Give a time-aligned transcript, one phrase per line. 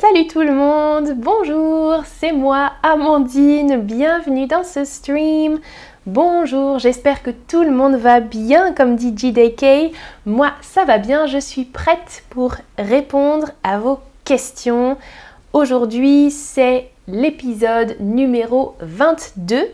[0.00, 5.60] Salut tout le monde, bonjour, c'est moi Amandine, bienvenue dans ce stream.
[6.06, 9.94] Bonjour, j'espère que tout le monde va bien comme dit JDK.
[10.24, 14.96] Moi ça va bien, je suis prête pour répondre à vos questions.
[15.52, 19.66] Aujourd'hui c'est l'épisode numéro 22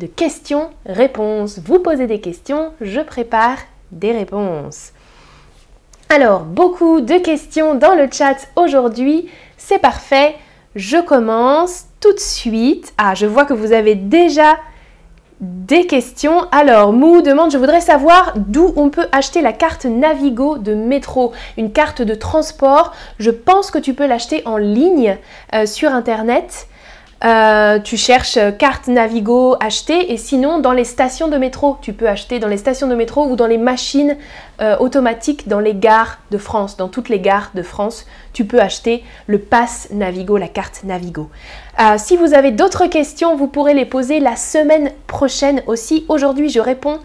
[0.00, 1.60] de questions-réponses.
[1.60, 3.58] Vous posez des questions, je prépare
[3.92, 4.90] des réponses.
[6.08, 9.28] Alors, beaucoup de questions dans le chat aujourd'hui.
[9.56, 10.36] C'est parfait.
[10.76, 12.92] Je commence tout de suite.
[12.96, 14.56] Ah, je vois que vous avez déjà
[15.40, 16.46] des questions.
[16.52, 21.32] Alors, Mou demande, je voudrais savoir d'où on peut acheter la carte Navigo de métro,
[21.58, 22.92] une carte de transport.
[23.18, 25.18] Je pense que tu peux l'acheter en ligne
[25.54, 26.68] euh, sur Internet.
[27.24, 32.08] Euh, tu cherches carte Navigo acheter et sinon dans les stations de métro, tu peux
[32.08, 34.18] acheter dans les stations de métro ou dans les machines
[34.60, 38.60] euh, automatiques dans les gares de France, dans toutes les gares de France, tu peux
[38.60, 41.30] acheter le pass Navigo, la carte Navigo.
[41.80, 46.04] Euh, si vous avez d'autres questions, vous pourrez les poser la semaine prochaine aussi.
[46.08, 46.98] Aujourd'hui, je réponds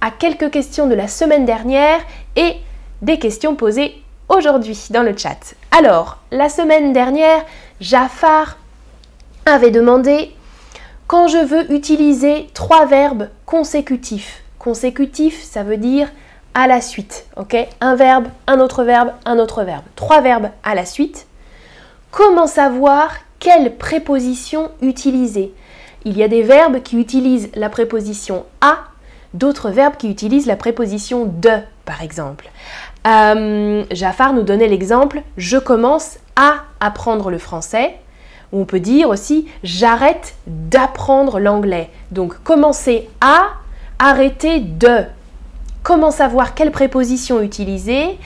[0.00, 2.00] à quelques questions de la semaine dernière
[2.34, 2.56] et
[3.00, 5.54] des questions posées aujourd'hui dans le chat.
[5.70, 7.44] Alors, la semaine dernière,
[7.80, 8.56] Jafar
[9.46, 10.34] avait demandé
[11.06, 14.42] quand je veux utiliser trois verbes consécutifs.
[14.58, 16.08] Consécutif, ça veut dire
[16.54, 17.26] à la suite,
[17.80, 19.84] Un verbe, un autre verbe, un autre verbe.
[19.96, 21.26] Trois verbes à la suite.
[22.10, 25.52] Comment savoir quelle préposition utiliser?
[26.04, 28.78] Il y a des verbes qui utilisent la préposition à,
[29.34, 31.50] d'autres verbes qui utilisent la préposition de,
[31.84, 32.50] par exemple.
[33.06, 37.96] Euh, Jafar nous donnait l'exemple je commence à apprendre le français
[38.52, 41.90] on peut dire aussi j'arrête d'apprendre l'anglais.
[42.10, 43.48] Donc commencer à,
[43.98, 45.04] arrêter de.
[45.82, 48.18] Comment savoir quelle préposition utiliser?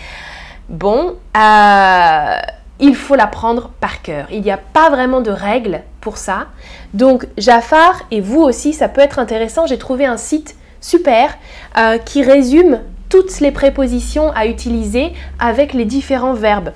[0.68, 2.40] Bon, euh,
[2.80, 4.26] il faut l'apprendre par cœur.
[4.30, 6.48] Il n'y a pas vraiment de règles pour ça.
[6.92, 9.66] Donc Jafar et vous aussi, ça peut être intéressant.
[9.66, 11.36] J'ai trouvé un site super
[11.78, 16.72] euh, qui résume toutes les prépositions à utiliser avec les différents verbes.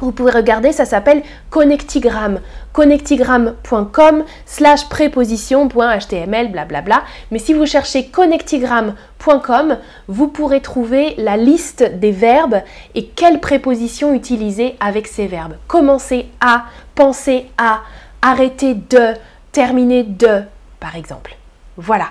[0.00, 2.40] Vous pouvez regarder, ça s'appelle Connectigram.
[2.72, 7.02] Connectigram.com slash préposition.html, blablabla.
[7.30, 9.78] Mais si vous cherchez connectigram.com,
[10.08, 12.62] vous pourrez trouver la liste des verbes
[12.94, 15.56] et quelles prépositions utiliser avec ces verbes.
[15.68, 17.80] Commencer à, penser à,
[18.22, 19.14] arrêter de,
[19.52, 20.42] terminer de,
[20.78, 21.36] par exemple.
[21.76, 22.06] Voilà.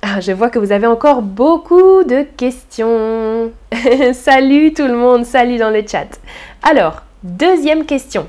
[0.00, 3.50] Ah, je vois que vous avez encore beaucoup de questions.
[4.12, 6.20] salut tout le monde, salut dans le chat.
[6.62, 8.28] Alors, deuxième question.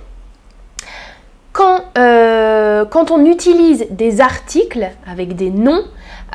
[1.52, 5.84] Quand, euh, quand on utilise des articles avec des noms,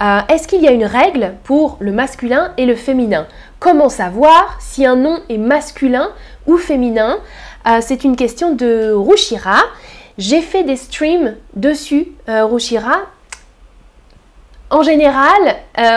[0.00, 3.26] euh, est-ce qu'il y a une règle pour le masculin et le féminin?
[3.60, 6.10] Comment savoir si un nom est masculin
[6.46, 7.18] ou féminin?
[7.66, 9.62] Euh, C'est une question de Rushira.
[10.18, 12.98] J'ai fait des streams dessus, Rushira,
[14.70, 15.56] en général,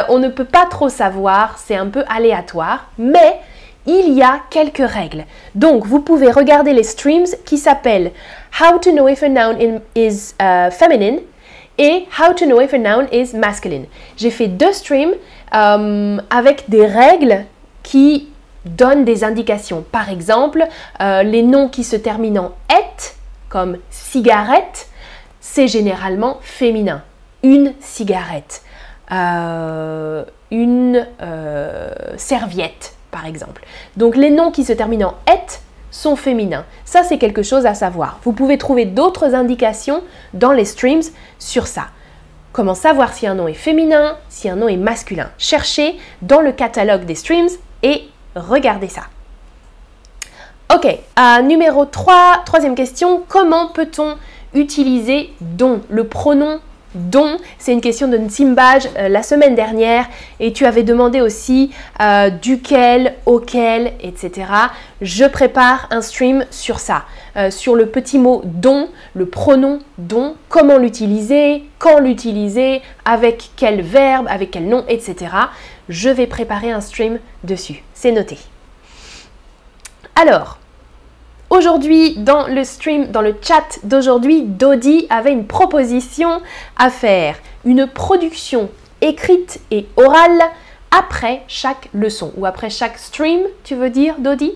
[0.10, 3.40] on ne peut pas trop savoir, c'est un peu aléatoire, mais
[3.88, 5.26] il y a quelques règles.
[5.56, 8.12] Donc, vous pouvez regarder les streams qui s'appellent
[8.60, 11.20] How to know if a noun is uh, feminine
[11.78, 13.86] et How to know if a noun is masculine.
[14.18, 15.14] J'ai fait deux streams
[15.56, 17.46] euh, avec des règles
[17.84, 18.30] qui
[18.66, 19.86] donnent des indications.
[19.92, 20.66] Par exemple,
[21.02, 23.16] euh, les noms qui se terminent en et,
[23.50, 24.90] comme cigarette,
[25.40, 27.04] c'est généralement féminin.
[27.44, 28.62] Une cigarette.
[29.12, 33.64] Euh, une euh, serviette, par exemple.
[33.96, 36.66] Donc les noms qui se terminent en et sont féminins.
[36.86, 38.20] Ça, c'est quelque chose à savoir.
[38.24, 40.04] Vous pouvez trouver d'autres indications
[40.36, 41.02] dans les streams
[41.40, 41.88] sur ça.
[42.54, 45.32] Comment savoir si un nom est féminin, si un nom est masculin?
[45.40, 47.50] Cherchez dans le catalogue des streams
[47.82, 48.04] et
[48.36, 49.04] regardez ça.
[50.76, 54.16] Ok, euh, numéro 3, troisième question, comment peut-on
[54.54, 56.60] utiliser don, le pronom
[56.98, 60.08] dont c'est une question de Nsimbaj euh, la semaine dernière
[60.40, 61.72] et tu avais demandé aussi
[62.02, 64.48] euh, duquel, auquel, etc.
[65.02, 67.06] Je prépare un stream sur ça,
[67.36, 73.82] euh, sur le petit mot don, le pronom don, comment l'utiliser, quand l'utiliser, avec quel
[73.82, 75.32] verbe, avec quel nom, etc.
[75.90, 78.38] Je vais préparer un stream dessus, c'est noté.
[80.20, 80.58] Alors,
[81.50, 86.42] Aujourd'hui, dans le stream, dans le chat d'aujourd'hui, Dodi avait une proposition
[86.78, 87.38] à faire.
[87.64, 90.42] Une production écrite et orale
[90.92, 94.52] après chaque leçon ou après chaque stream, tu veux dire, Dodi?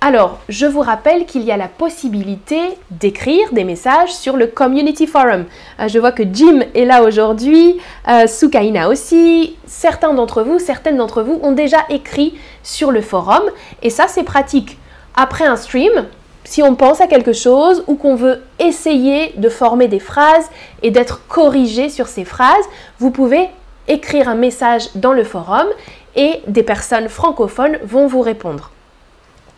[0.00, 2.60] Alors, je vous rappelle qu'il y a la possibilité
[2.92, 5.46] d'écrire des messages sur le Community Forum.
[5.80, 9.56] Euh, je vois que Jim est là aujourd'hui, euh, Sukaina aussi.
[9.66, 13.42] Certains d'entre vous, certaines d'entre vous ont déjà écrit sur le forum
[13.82, 14.78] et ça c'est pratique
[15.16, 16.06] après un stream,
[16.44, 20.48] si on pense à quelque chose ou qu'on veut essayer de former des phrases
[20.82, 22.64] et d'être corrigé sur ces phrases,
[22.98, 23.48] vous pouvez
[23.88, 25.66] écrire un message dans le forum
[26.14, 28.70] et des personnes francophones vont vous répondre.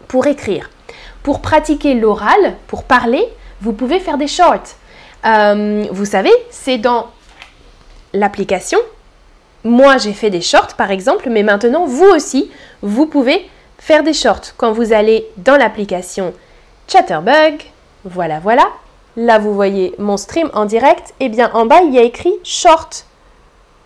[0.06, 0.70] Pour écrire,
[1.22, 3.24] pour pratiquer l'oral, pour parler,
[3.60, 4.76] vous pouvez faire des shorts.
[5.26, 7.08] Euh, vous savez, c'est dans
[8.14, 8.78] l'application.
[9.64, 12.50] Moi, j'ai fait des shorts, par exemple, mais maintenant, vous aussi,
[12.80, 14.54] vous pouvez faire des shorts.
[14.56, 16.34] Quand vous allez dans l'application
[16.86, 17.62] Chatterbug,
[18.04, 18.68] voilà, voilà.
[19.16, 21.14] Là, vous voyez mon stream en direct.
[21.20, 23.06] Et eh bien, en bas, il y a écrit short.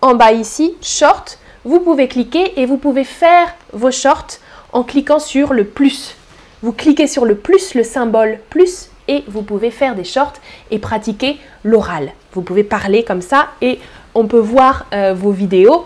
[0.01, 1.39] En bas ici, short.
[1.65, 4.39] Vous pouvez cliquer et vous pouvez faire vos shorts
[4.73, 6.17] en cliquant sur le plus.
[6.63, 10.35] Vous cliquez sur le plus, le symbole plus, et vous pouvez faire des shorts
[10.71, 12.13] et pratiquer l'oral.
[12.33, 13.79] Vous pouvez parler comme ça et
[14.15, 15.85] on peut voir euh, vos vidéos.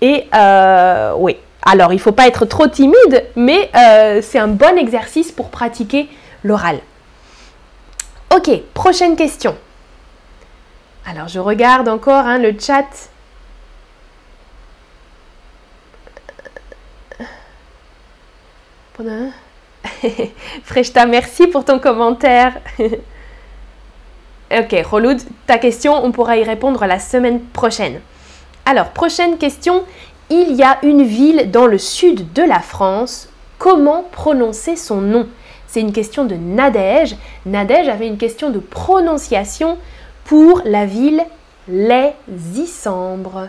[0.00, 4.48] Et euh, oui, alors il ne faut pas être trop timide, mais euh, c'est un
[4.48, 6.08] bon exercice pour pratiquer
[6.42, 6.78] l'oral.
[8.34, 9.56] Ok, prochaine question.
[11.06, 12.86] Alors je regarde encore hein, le chat.
[20.64, 22.58] Freshta, merci pour ton commentaire.
[24.50, 28.00] ok, Roloud, ta question, on pourra y répondre la semaine prochaine.
[28.66, 29.84] Alors, prochaine question.
[30.32, 33.28] Il y a une ville dans le sud de la France.
[33.58, 35.26] Comment prononcer son nom?
[35.66, 37.16] C'est une question de Nadège.
[37.46, 39.76] Nadège avait une question de prononciation
[40.24, 41.24] pour la ville
[41.68, 42.12] Les
[42.54, 43.48] Isambres.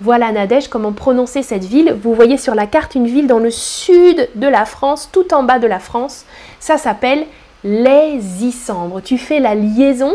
[0.00, 1.94] Voilà Nadège, comment prononcer cette ville.
[2.02, 5.42] Vous voyez sur la carte une ville dans le sud de la France, tout en
[5.42, 6.24] bas de la France.
[6.58, 7.26] Ça s'appelle
[7.64, 9.02] les Isambres.
[9.02, 10.14] Tu fais la liaison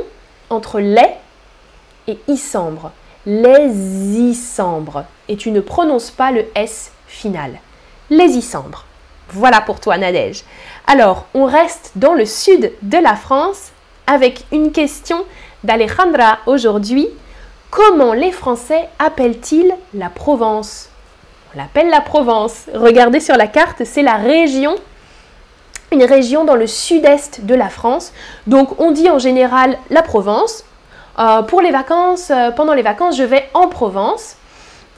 [0.50, 1.08] entre les
[2.08, 2.92] et Isambres.
[3.32, 3.70] Les
[4.18, 5.04] Isambres.
[5.28, 7.60] Et tu ne prononces pas le S final.
[8.10, 8.86] Les Isambres.
[9.30, 10.44] Voilà pour toi Nadège.
[10.88, 13.70] Alors, on reste dans le sud de la France
[14.08, 15.24] avec une question
[15.64, 17.08] d'Alejandra aujourd'hui.
[17.70, 20.90] Comment les Français appellent-ils la Provence?
[21.54, 22.66] On l'appelle la Provence.
[22.74, 24.74] Regardez sur la carte, c'est la région,
[25.92, 28.12] une région dans le sud-est de la France.
[28.48, 30.64] Donc on dit en général la Provence.
[31.20, 34.36] Euh, pour les vacances, euh, pendant les vacances, je vais en Provence.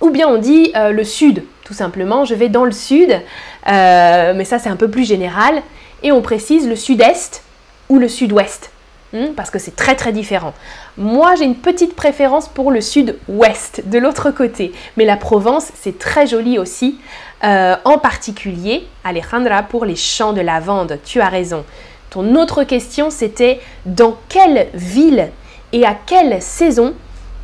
[0.02, 3.22] Ou bien on dit euh, le sud, tout simplement, je vais dans le sud.
[3.68, 5.62] mais ça c'est un peu plus général.
[6.04, 7.44] Et on précise le sud-est
[7.90, 8.72] ou le sud-ouest.
[9.14, 10.54] Hmm, parce que c'est très très différent.
[10.98, 14.72] Moi, j'ai une petite préférence pour le sud-ouest, de l'autre côté.
[14.96, 17.00] Mais la Provence, c'est très joli aussi.
[17.44, 20.98] En particulier, Alejandra, pour les champs de lavande.
[21.04, 21.66] Tu as raison.
[22.10, 25.30] Ton autre question, c'était dans quelle ville
[25.74, 26.94] et à quelle saison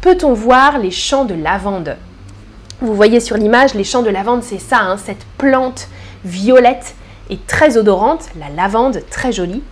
[0.01, 1.97] peut-on voir les champs de lavande?
[2.81, 5.87] Vous voyez sur l'image, les champs de lavande, c'est ça, hein, cette plante
[6.23, 6.95] violette
[7.29, 9.63] et très odorante, la lavande, très jolie.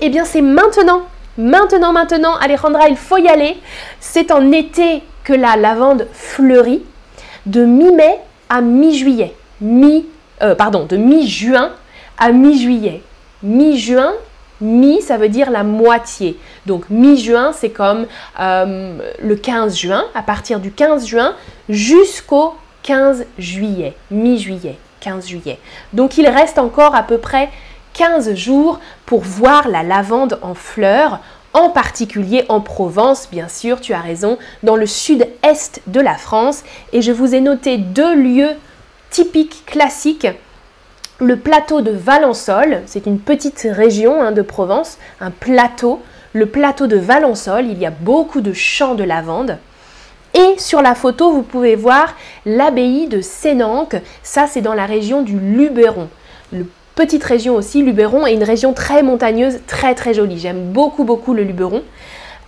[0.00, 1.02] Eh bien, c'est maintenant
[1.38, 3.58] Maintenant, maintenant, Alejandra, il faut y aller.
[4.00, 6.82] C'est en été que la lavande fleurit,
[7.44, 9.34] de mi-mai à mi-juillet.
[9.60, 10.06] Mi,
[10.42, 11.72] euh, pardon, de mi-juin
[12.16, 13.02] à mi-juillet.
[13.42, 14.14] Mi-juin,
[14.60, 16.38] mi, ça veut dire la moitié.
[16.66, 18.06] Donc mi-juin, c'est comme
[18.40, 21.34] euh, le 15 juin, à partir du 15 juin
[21.68, 23.94] jusqu'au 15 juillet.
[24.10, 25.58] Mi-juillet, 15 juillet.
[25.92, 27.50] Donc il reste encore à peu près
[27.94, 31.20] 15 jours pour voir la lavande en fleurs,
[31.54, 36.62] en particulier en Provence, bien sûr, tu as raison, dans le sud-est de la France.
[36.92, 38.52] Et je vous ai noté deux lieux
[39.10, 40.26] typiques, classiques.
[41.18, 46.02] Le plateau de Valensole, c'est une petite région hein, de Provence, un plateau.
[46.34, 49.56] Le plateau de Valensole, il y a beaucoup de champs de lavande.
[50.34, 53.96] Et sur la photo, vous pouvez voir l'abbaye de Sénanque.
[54.22, 56.08] Ça, c'est dans la région du Luberon.
[56.94, 60.38] Petite région aussi, Luberon est une région très montagneuse, très très jolie.
[60.38, 61.82] J'aime beaucoup beaucoup le Luberon.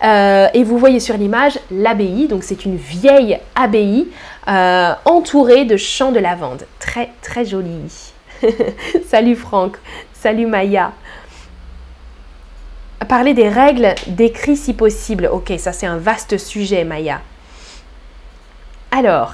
[0.03, 4.07] Euh, et vous voyez sur l'image l'abbaye, donc c'est une vieille abbaye
[4.47, 6.67] euh, entourée de champs de lavande.
[6.79, 8.13] Très très jolie.
[9.07, 9.77] salut Franck,
[10.13, 10.93] salut Maya.
[13.07, 15.29] Parler des règles d'écrit si possible.
[15.31, 17.21] Ok, ça c'est un vaste sujet Maya.
[18.91, 19.33] Alors,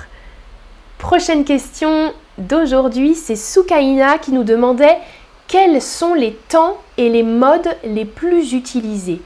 [0.97, 4.97] prochaine question d'aujourd'hui, c'est Soukaina qui nous demandait
[5.47, 9.21] quels sont les temps et les modes les plus utilisés.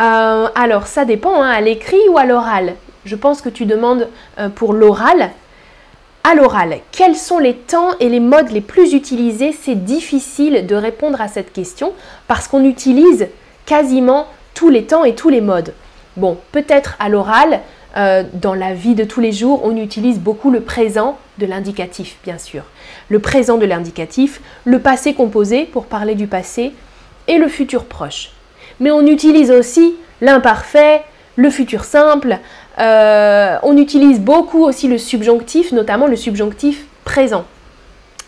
[0.00, 2.74] Euh, alors, ça dépend, hein, à l'écrit ou à l'oral.
[3.04, 5.30] Je pense que tu demandes euh, pour l'oral.
[6.26, 9.52] À l'oral, quels sont les temps et les modes les plus utilisés?
[9.52, 11.92] C'est difficile de répondre à cette question
[12.28, 13.28] parce qu'on utilise
[13.66, 15.74] quasiment tous les temps et tous les modes.
[16.16, 17.60] Bon, peut-être à l'oral,
[17.98, 22.16] euh, dans la vie de tous les jours, on utilise beaucoup le présent de l'indicatif,
[22.24, 22.62] bien sûr.
[23.10, 26.72] Le présent de l'indicatif, le passé composé pour parler du passé,
[27.28, 28.30] et le futur proche.
[28.80, 31.02] Mais on utilise aussi l'imparfait,
[31.36, 32.38] le futur simple.
[32.78, 37.44] Euh, on utilise beaucoup aussi le subjonctif, notamment le subjonctif présent.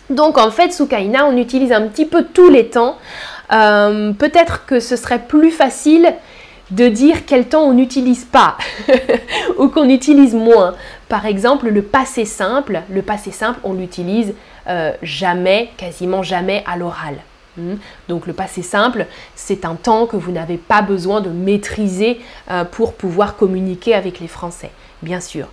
[0.09, 2.97] Donc en fait, sous Kaina, on utilise un petit peu tous les temps.
[3.51, 6.13] Euh, peut-être que ce serait plus facile
[6.71, 8.57] de dire quel temps on n'utilise pas
[9.57, 10.75] ou qu'on utilise moins.
[11.07, 14.33] Par exemple, le passé simple, le passé simple, on l'utilise
[14.67, 17.15] euh, jamais, quasiment jamais à l'oral.
[17.57, 17.75] Hmm.
[18.07, 22.19] Donc le passé simple, c'est un temps que vous n'avez pas besoin de maîtriser
[22.51, 24.69] euh, pour pouvoir communiquer avec les Français,
[25.01, 25.47] bien sûr.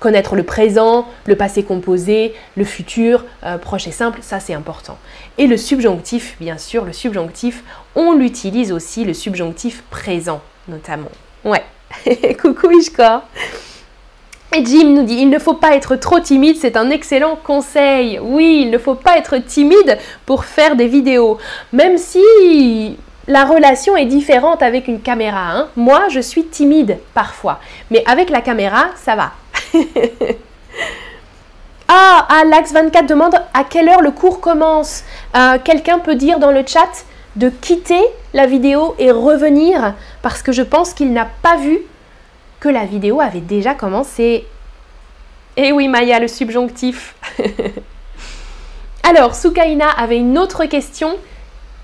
[0.00, 4.98] Connaître le présent, le passé composé, le futur, euh, proche et simple, ça c'est important.
[5.38, 7.62] Et le subjonctif, bien sûr, le subjonctif,
[7.94, 11.10] on l'utilise aussi, le subjonctif présent notamment.
[11.44, 11.62] Ouais,
[12.40, 13.24] coucou Ishka
[14.62, 18.18] Jim nous dit, il ne faut pas être trop timide, c'est un excellent conseil.
[18.20, 21.38] Oui, il ne faut pas être timide pour faire des vidéos.
[21.72, 22.96] Même si
[23.26, 25.50] la relation est différente avec une caméra.
[25.52, 25.68] Hein.
[25.76, 27.58] Moi, je suis timide parfois.
[27.90, 29.32] Mais avec la caméra, ça va.
[31.88, 35.04] ah, Alax24 demande à quelle heure le cours commence?
[35.36, 37.04] Euh, quelqu'un peut dire dans le chat
[37.36, 41.80] de quitter la vidéo et revenir parce que je pense qu'il n'a pas vu
[42.68, 44.46] la vidéo avait déjà commencé.
[45.56, 47.14] Eh oui, Maya, le subjonctif.
[49.02, 51.16] Alors, Sukaina avait une autre question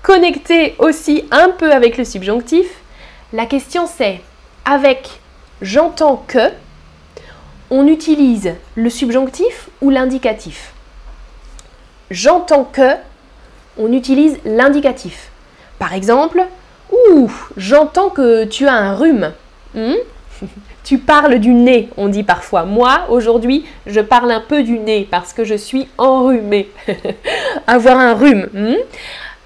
[0.01, 2.67] connectée aussi un peu avec le subjonctif.
[3.33, 4.21] La question c'est,
[4.65, 5.21] avec
[5.61, 6.49] j'entends que,
[7.69, 10.73] on utilise le subjonctif ou l'indicatif?
[12.09, 12.95] J'entends que,
[13.77, 15.29] on utilise l'indicatif.
[15.79, 16.45] Par exemple,
[16.91, 19.31] ouh, j'entends que tu as un rhume.
[19.73, 19.93] Hmm?
[20.83, 22.63] Tu parles du nez, on dit parfois.
[22.63, 26.69] Moi, aujourd'hui, je parle un peu du nez parce que je suis enrhumée.
[27.67, 28.47] Avoir un rhume.
[28.53, 28.75] Hmm?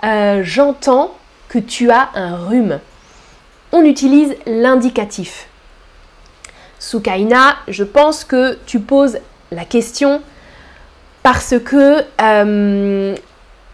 [0.06, 1.12] Euh, j'entends
[1.50, 2.80] que tu as un rhume.
[3.72, 5.48] On utilise l'indicatif.
[6.80, 9.20] Soukaina, je pense que tu poses
[9.52, 10.22] la question
[11.24, 13.16] parce que euh,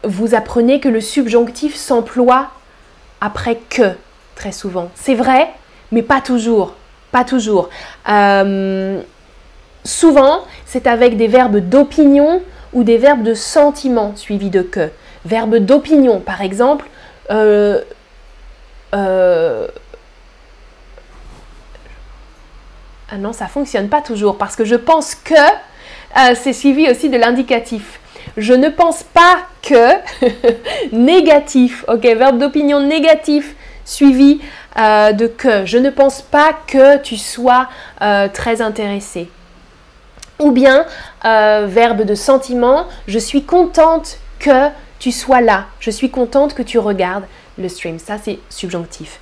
[0.04, 2.50] vous apprenez que le subjonctif s'emploie
[3.20, 3.92] après que,
[4.36, 4.90] très souvent.
[4.96, 5.50] C'est vrai,
[5.92, 6.76] mais pas toujours.
[7.12, 7.70] Pas toujours.
[8.10, 9.02] Euh,
[9.84, 12.42] souvent, c'est avec des verbes d'opinion
[12.74, 14.90] ou des verbes de sentiment suivis de que.
[15.26, 16.88] Verbe d'opinion, par exemple.
[17.30, 17.82] Euh,
[18.96, 19.68] euh,
[23.12, 25.34] ah non, ça fonctionne pas toujours parce que je pense que
[26.36, 28.00] c'est suivi aussi de l'indicatif.
[28.38, 29.96] Je ne pense pas que
[30.96, 33.56] négatif, ok, verbe d'opinion négatif
[33.92, 34.40] suivi
[34.78, 35.66] euh, de que.
[35.66, 37.68] Je ne pense pas que tu sois
[38.02, 39.30] euh, très intéressé.
[40.40, 40.86] Ou bien,
[41.26, 44.70] euh, verbe de sentiment, je suis contente que
[45.00, 45.66] tu sois là.
[45.80, 47.26] Je suis contente que tu regardes
[47.58, 48.00] le stream.
[48.00, 49.20] Ça, c'est subjonctif.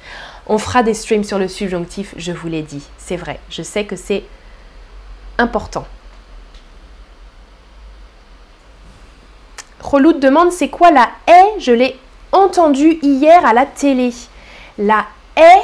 [0.48, 2.84] On fera des streams sur le subjonctif, je vous l'ai dit.
[2.98, 3.40] C'est vrai.
[3.50, 4.24] Je sais que c'est
[5.38, 5.86] important.
[9.82, 11.60] Relout demande c'est quoi la haie?
[11.60, 11.98] Je l'ai
[12.32, 14.12] entendu hier à la télé.
[14.80, 15.06] La
[15.36, 15.62] haie,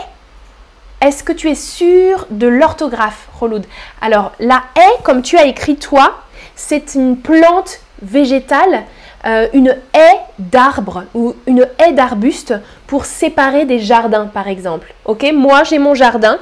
[1.00, 3.66] est-ce que tu es sûr de l'orthographe, Reloud?
[4.02, 6.22] Alors, la haie, comme tu as écrit toi,
[6.56, 8.84] c'est une plante végétale,
[9.26, 12.56] euh, une haie d'arbre ou une haie d'arbuste
[12.88, 14.94] pour séparer des jardins, par exemple.
[15.06, 15.26] Ok?
[15.34, 16.38] Moi, j'ai mon jardin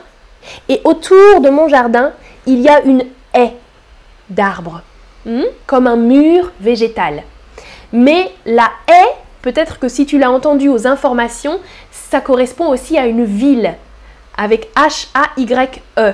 [0.68, 2.12] et autour de mon jardin,
[2.48, 3.53] il y a une haie
[4.32, 4.82] d'arbres,
[5.27, 7.22] hmm, comme un mur végétal.
[7.92, 11.60] Mais la haie, peut-être que si tu l'as entendu aux informations,
[12.22, 13.75] correspond aussi à une ville
[14.38, 16.13] avec H-A-Y-E.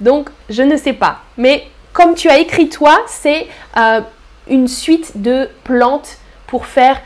[0.00, 1.20] Donc, je ne sais pas.
[1.36, 4.00] Mais comme tu as écrit toi, c'est euh,
[4.48, 7.00] une suite de plantes pour faire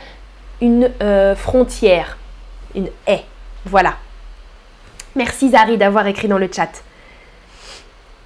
[0.61, 2.17] une euh, frontière,
[2.75, 3.25] une haie.
[3.65, 3.95] Voilà.
[5.15, 6.83] Merci Zari d'avoir écrit dans le chat.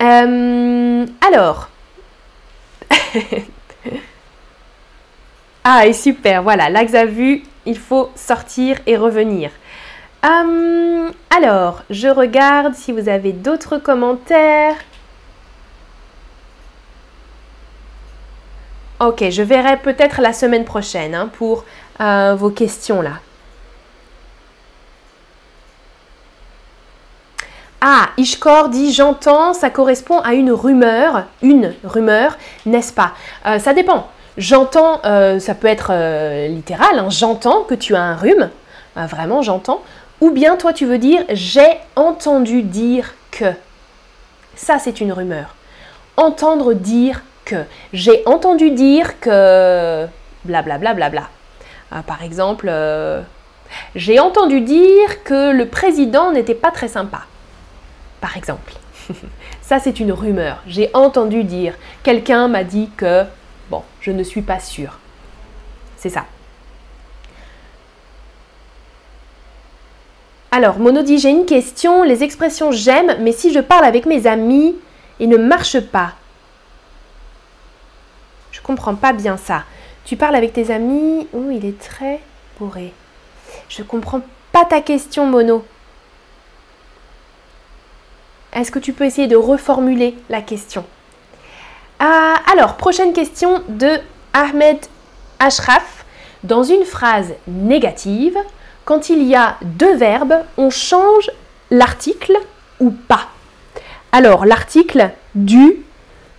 [0.01, 1.69] Euh, alors,
[5.65, 9.50] Ah, et super, voilà, l'axe à vue, il faut sortir et revenir.
[10.24, 14.75] Hum, alors, je regarde si vous avez d'autres commentaires.
[19.01, 21.65] Ok, je verrai peut-être la semaine prochaine hein, pour
[22.00, 23.20] euh, vos questions là.
[27.82, 33.12] Ah, Ishkor dit j'entends, ça correspond à une rumeur, une rumeur, n'est-ce pas?
[33.46, 34.08] Euh, Ça dépend.
[34.38, 35.92] J'entends, euh, ça peut être
[36.48, 38.50] littéral, hein, j'entends que tu as un rhume,
[38.96, 39.84] vraiment j'entends,
[40.24, 43.51] ou bien toi tu veux dire j'ai entendu dire que.
[44.56, 45.56] Ça c'est une rumeur.
[46.15, 47.63] Entendre dire que.
[47.92, 50.08] J'ai entendu dire que
[50.46, 50.94] blablabla.
[50.94, 51.30] Bla, bla,
[51.92, 52.72] bla, par exemple,
[53.96, 57.24] J'ai entendu dire que le président n'était pas très sympa.
[58.22, 58.74] Par exemple.
[59.62, 60.62] Ça, c'est une rumeur.
[60.68, 61.74] J'ai entendu dire.
[62.03, 63.24] Quelqu'un m'a dit que,
[63.70, 65.00] bon, je ne suis pas sûre.
[65.98, 66.25] C'est ça.
[70.55, 72.03] Alors, Mono dit, j'ai une question.
[72.03, 74.75] Les expressions j'aime, mais si je parle avec mes amis,
[75.19, 76.13] ils ne marchent pas.
[78.51, 79.63] Je comprends pas bien ça.
[80.05, 82.19] Tu parles avec tes amis, oh, il est très
[82.60, 82.93] bourré.
[83.67, 85.65] Je comprends pas ta question, Mono.
[88.53, 90.86] Est-ce que tu peux essayer de reformuler la question?
[91.98, 93.98] Ah, Alors, prochaine question de
[94.33, 94.77] Ahmed
[95.39, 96.05] Ashraf.
[96.43, 98.38] Dans une phrase négative,
[98.86, 101.32] quand il y a deux verbes, on change
[101.72, 102.38] l'article
[102.80, 103.28] ou pas.
[104.12, 105.78] Alors, l'article du,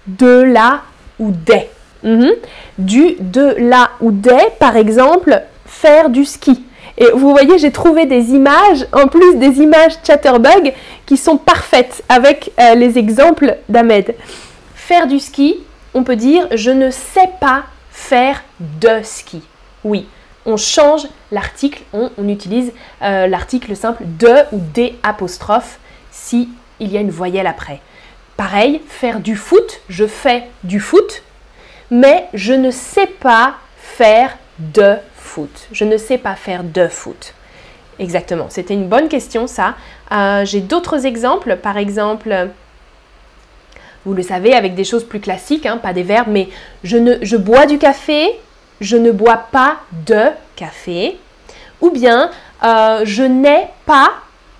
[0.06, 0.82] de, la
[1.18, 1.68] ou des.
[2.02, 2.32] Mhm.
[2.78, 6.64] Du, de, la ou des, par exemple, faire du ski.
[6.96, 10.72] Et vous voyez, j'ai trouvé des images, en plus des images Chatterbug,
[11.06, 14.14] qui sont parfaites avec euh, les exemples d'Ahmed.
[14.76, 15.56] Faire du ski,
[15.92, 19.42] on peut dire je ne sais pas faire de ski.
[19.82, 20.06] Oui,
[20.46, 22.72] on change l'article, on, utilise
[23.02, 25.78] euh, l'article simple de ou des apostrophes
[26.10, 26.48] si
[26.80, 27.80] il y a une voyelle après.
[28.36, 31.22] Pareil, faire du foot, je fais du foot,
[31.90, 35.68] mais je ne sais pas faire de foot.
[35.72, 37.34] Je ne sais pas faire de foot.
[37.98, 39.74] Exactement, c'était une bonne question ça.
[40.10, 42.50] Euh, j'ai d'autres exemples, par exemple,
[44.04, 46.48] vous le savez, avec des choses plus classiques, hein, pas des verbes, mais
[46.82, 48.38] je, bois du café,
[48.80, 49.76] je ne bois pas
[50.06, 51.18] de café.
[51.80, 52.30] Ou bien,
[52.62, 54.10] euh, je n'ai pas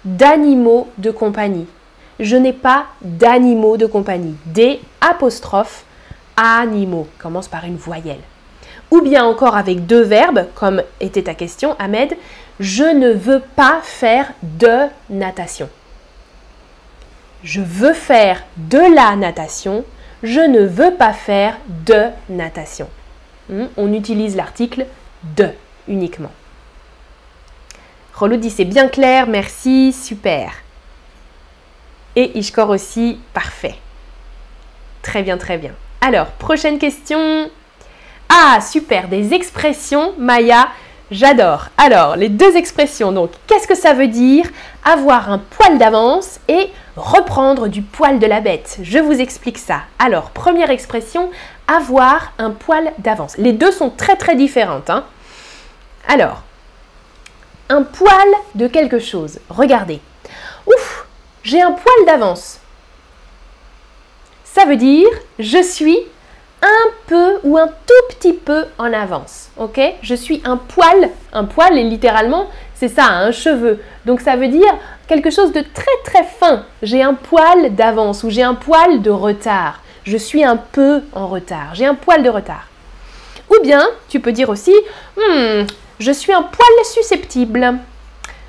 [0.05, 1.67] d'animaux de compagnie.
[2.21, 4.37] Je n'ai pas d'animaux de compagnie.
[4.47, 5.85] Des apostrophes
[6.37, 7.09] animaux.
[7.19, 8.21] Commence par une voyelle
[8.95, 12.17] ou bien encore avec deux verbes, comme était ta question, Ahmed,
[12.61, 15.69] je ne veux pas faire de natation.
[17.43, 19.85] Je veux faire de la natation,
[20.23, 22.89] je ne veux pas faire de natation.
[23.51, 24.87] On utilise l'article
[25.37, 25.51] de
[25.89, 26.33] uniquement.
[28.15, 30.53] Rolou dit c'est bien clair, merci, super.
[32.17, 33.75] Et Ishkor aussi, parfait.
[35.03, 35.73] Très bien, très bien.
[36.01, 37.51] Alors, prochaine question.
[38.29, 40.69] Ah, super, des expressions, Maya,
[41.11, 41.69] j'adore.
[41.77, 44.47] Alors, les deux expressions, donc, qu'est-ce que ça veut dire?
[44.85, 48.79] Avoir un poil d'avance et reprendre du poil de la bête.
[48.83, 49.81] Je vous explique ça.
[49.99, 51.31] Alors, première expression,
[51.67, 53.37] avoir un poil d'avance.
[53.39, 54.91] Les deux sont très très différentes.
[54.91, 55.05] Hein.
[56.09, 56.43] Alors,
[57.69, 59.39] un poil de quelque chose.
[59.49, 60.01] Regardez.
[60.67, 61.07] Ouf,
[61.43, 62.59] j'ai un poil d'avance.
[64.45, 65.99] Ça veut dire je suis
[66.63, 69.51] un peu ou un tout petit peu en avance.
[69.59, 69.81] Ok?
[70.03, 71.11] Je suis un poil.
[71.33, 73.83] Un poil, et littéralement, c'est ça, un cheveu.
[74.07, 74.75] Donc ça veut dire
[75.07, 76.65] quelque chose de très très fin.
[76.83, 79.81] J'ai un poil d'avance ou j'ai un poil de retard.
[80.05, 81.75] Je suis un peu en retard.
[81.75, 82.69] J'ai un poil de retard.
[83.51, 84.75] Ou bien, tu peux dire aussi,
[85.17, 85.65] hmm,
[85.99, 87.79] je suis un poil susceptible.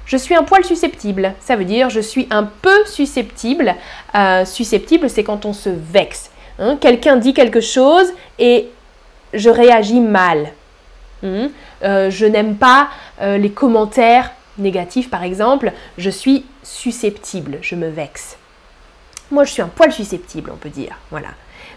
[0.05, 1.33] Je suis un poil susceptible.
[1.39, 3.75] Ça veut dire je suis un peu susceptible.
[4.13, 6.29] Euh, susceptible, c'est quand on se vexe.
[6.59, 8.07] Hein, quelqu'un dit quelque chose
[8.39, 8.69] et
[9.33, 10.51] je réagis mal.
[11.23, 11.49] Hein,
[11.83, 12.89] euh, je n'aime pas
[13.21, 15.71] euh, les commentaires négatifs, par exemple.
[15.97, 18.37] Je suis susceptible, je me vexe.
[19.31, 20.97] Moi, je suis un poil susceptible, on peut dire.
[21.09, 21.29] Voilà.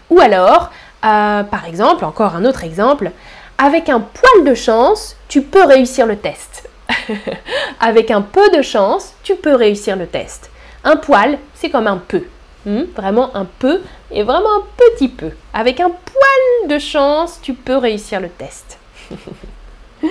[0.09, 0.71] Ou alors,
[1.05, 3.11] euh, par exemple, encore un autre exemple,
[3.57, 6.69] avec un poil de chance, tu peux réussir le test.
[7.79, 10.49] avec un peu de chance, tu peux réussir le test.
[10.83, 12.23] Un poil, c'est comme un peu.
[12.65, 15.31] Hmm, vraiment un peu et vraiment un petit peu.
[15.53, 18.77] Avec un poil de chance, tu peux réussir le test.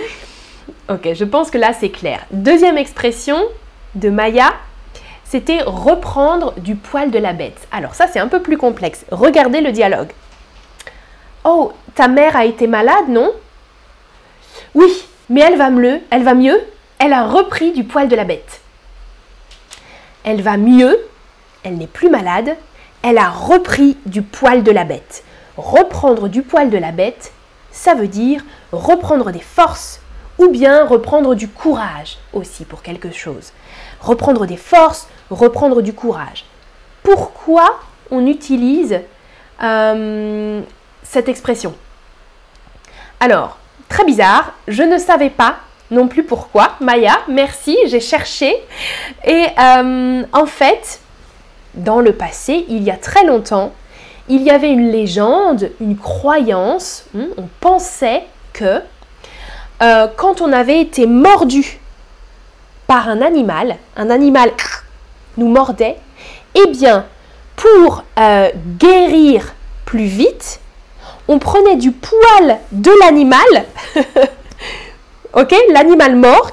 [0.89, 2.25] ok, je pense que là c'est clair.
[2.31, 3.39] Deuxième expression
[3.95, 4.55] de Maya,
[5.29, 7.69] c'était reprendre du poil de la bête.
[7.71, 9.05] Alors ça c'est un peu plus complexe.
[9.11, 10.11] Regardez le dialogue.
[11.45, 13.33] Oh, ta mère a été malade, non?
[14.75, 14.91] Oui,
[15.29, 16.61] mais elle va mieux, elle va mieux.
[16.99, 18.61] Elle a repris du poil de la bête.
[20.25, 20.99] Elle va mieux
[21.69, 22.57] elle n'est plus malade,
[23.03, 25.25] elle a repris du poil de la bête.
[25.57, 27.33] Reprendre du poil de la bête,
[27.71, 30.01] ça veut dire reprendre des forces
[30.39, 33.53] ou bien reprendre du courage aussi pour quelque chose.
[34.01, 36.45] Reprendre des forces, reprendre du courage.
[37.03, 37.81] Pourquoi
[38.11, 39.01] on utilise
[39.63, 40.61] euh,
[41.03, 41.75] cette expression?
[43.21, 43.59] Alors,
[43.89, 45.57] très bizarre, je ne savais pas
[45.91, 46.73] non plus pourquoi.
[46.81, 48.55] Maya, merci, j'ai cherché.
[49.25, 51.01] Et euh, en fait,
[51.75, 53.73] dans le passé, il y a très longtemps,
[54.29, 58.83] il y avait une légende, une croyance, hmm, on pensait que
[59.83, 61.79] euh, quand on avait été mordu
[62.89, 64.51] par un animal, un animal
[65.37, 65.99] nous mordait,
[66.55, 67.05] eh bien,
[67.55, 70.59] pour euh, guérir plus vite,
[71.29, 73.67] on prenait du poil de l'animal,
[75.35, 76.53] ok, l'animal mort,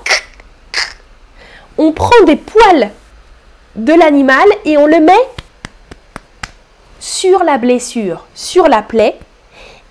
[1.78, 2.92] on prend des poils
[3.78, 5.14] de l'animal et on le met
[7.00, 9.18] sur la blessure, sur la plaie,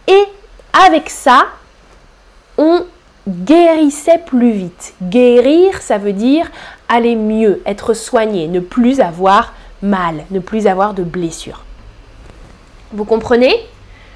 [0.06, 0.24] et
[0.74, 1.46] avec ça,
[2.58, 2.84] on
[3.28, 4.94] guérissait plus vite.
[5.02, 6.50] Guérir, ça veut dire
[6.88, 11.64] aller mieux, être soigné, ne plus avoir mal, ne plus avoir de blessure.
[12.92, 13.54] Vous comprenez?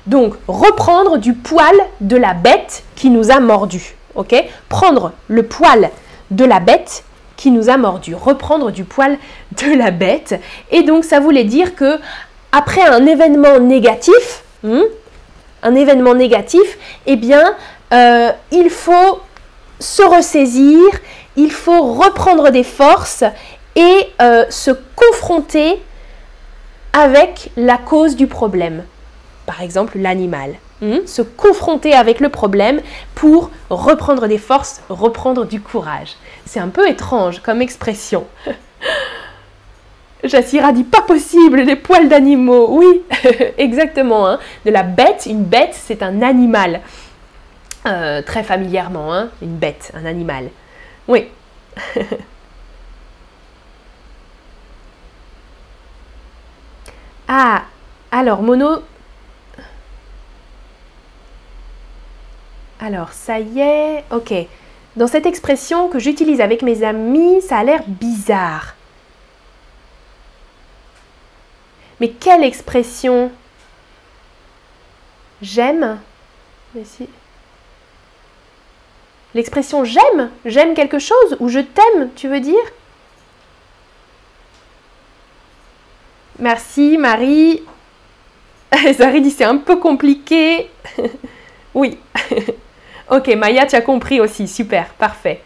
[0.07, 3.95] Donc, reprendre du poil de la bête qui nous a mordu.
[4.15, 4.35] Ok?
[4.69, 5.91] Prendre le poil
[6.31, 7.05] de la bête
[7.37, 8.15] qui nous a mordu.
[8.15, 9.19] Reprendre du poil
[9.63, 10.41] de la bête.
[10.71, 11.99] Et donc, ça voulait dire que
[12.53, 14.81] après un événement négatif, hmm,
[15.63, 17.55] un événement négatif, eh bien,
[17.93, 19.21] euh, il faut
[19.81, 20.83] se ressaisir,
[21.37, 23.25] il faut reprendre des forces
[23.77, 25.81] et euh, se confronter
[26.93, 28.85] avec la cause du problème.
[29.47, 30.55] Par exemple, l'animal.
[30.81, 31.07] Hmm?
[31.07, 32.81] Se confronter avec le problème
[33.15, 36.15] pour reprendre des forces, reprendre du courage.
[36.45, 38.27] C'est un peu étrange comme expression.
[40.25, 42.67] Jassira dit pas possible, les poils d'animaux.
[42.71, 43.03] Oui,
[43.59, 44.29] exactement.
[44.29, 44.39] Hein.
[44.65, 46.81] De la bête, une bête, c'est un animal.
[47.87, 49.31] Euh, très familièrement, hein.
[49.41, 50.51] une bête, un animal.
[51.07, 51.29] Oui.
[57.29, 57.63] ah,
[58.11, 58.83] alors, mono.
[62.81, 64.05] Alors, ça y est.
[64.11, 64.33] Ok.
[64.97, 68.75] Dans cette expression que j'utilise avec mes amis, ça a l'air bizarre.
[72.01, 73.31] Mais quelle expression?
[75.43, 75.99] J'aime?
[79.35, 82.55] L'expression j'aime J'aime quelque chose ou je t'aime, tu veux dire?
[86.39, 87.63] Merci Marie.
[88.93, 90.71] Zari dit c'est un peu compliqué.
[91.75, 91.99] oui.
[93.11, 94.47] ok, Maya, tu as compris aussi.
[94.47, 95.43] Super, parfait.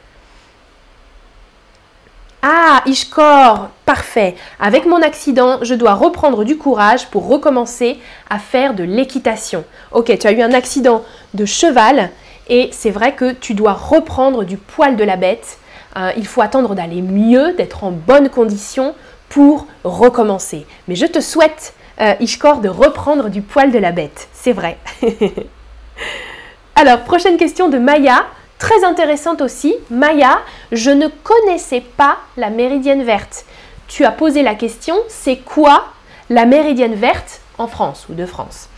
[2.44, 4.34] Ah, Ishkor, parfait.
[4.58, 9.64] Avec mon accident, je dois reprendre du courage pour recommencer à faire de l'équitation.
[9.92, 12.10] Ok, tu as eu un accident de cheval
[12.48, 15.58] et c'est vrai que tu dois reprendre du poil de la bête.
[15.96, 18.94] Euh, il faut attendre d'aller mieux, d'être en bonne condition
[19.28, 20.66] pour recommencer.
[20.88, 24.28] Mais je te souhaite, euh, Ishkor, de reprendre du poil de la bête.
[24.32, 24.78] C'est vrai.
[26.74, 28.24] Alors, prochaine question de Maya.
[28.58, 30.38] Très intéressante aussi, Maya,
[30.70, 33.44] je ne connaissais pas la méridienne verte.
[33.88, 35.86] Tu as posé la question, c'est quoi
[36.30, 38.68] la méridienne verte en France ou de France?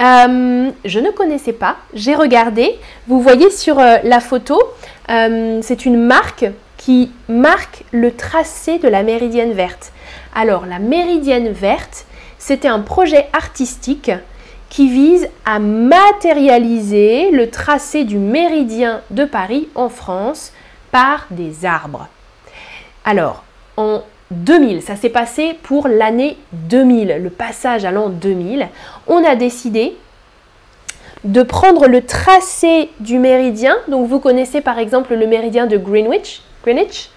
[0.00, 2.78] Euh, je ne connaissais pas, j'ai regardé.
[3.08, 4.60] Vous voyez sur euh, la photo,
[5.10, 9.92] euh, c'est une marque qui marque le tracé de la méridienne verte.
[10.34, 12.06] Alors la méridienne verte,
[12.38, 14.12] c'était un projet artistique
[14.68, 20.52] qui vise à matérialiser le tracé du méridien de Paris en France
[20.92, 22.06] par des arbres.
[23.04, 23.44] Alors,
[23.76, 28.68] en 2000, ça s'est passé pour l'année 2000, le passage à l'an 2000,
[29.06, 29.96] on a décidé
[31.24, 33.76] de prendre le tracé du méridien.
[33.88, 36.42] Donc vous connaissez par exemple le méridien de Greenwich.
[36.64, 37.10] Greenwich.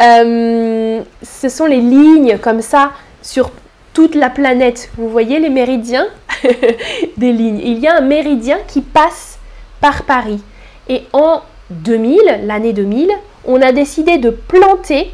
[0.00, 3.50] Euh, ce sont les lignes comme ça sur
[3.92, 4.90] toute la planète.
[4.96, 6.06] Vous voyez les méridiens?
[7.16, 7.60] Des lignes.
[7.64, 9.38] Il y a un méridien qui passe
[9.80, 10.40] par Paris.
[10.88, 13.10] Et en 2000, l'année 2000,
[13.44, 15.10] on a décidé de planter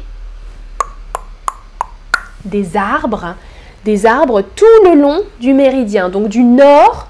[2.49, 3.35] des arbres,
[3.85, 7.07] des arbres tout le long du méridien, donc du nord